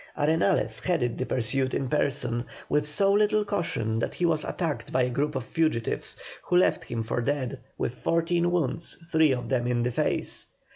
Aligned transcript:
Arenales 0.17 0.79
headed 0.81 1.19
the 1.19 1.27
pursuit 1.27 1.75
in 1.75 1.87
person 1.87 2.43
with 2.67 2.89
so 2.89 3.13
little 3.13 3.45
caution 3.45 3.99
that 3.99 4.15
he 4.15 4.25
was 4.25 4.43
attacked 4.43 4.91
by 4.91 5.03
a 5.03 5.11
group 5.11 5.35
of 5.35 5.43
fugitives, 5.43 6.17
who 6.41 6.57
left 6.57 6.85
him 6.85 7.03
for 7.03 7.21
dead 7.21 7.59
with 7.77 7.93
fourteen 7.93 8.49
wounds, 8.49 8.97
three 9.11 9.31
of 9.31 9.47
them 9.49 9.67
in 9.67 9.83
the 9.83 9.91
face. 9.91 10.47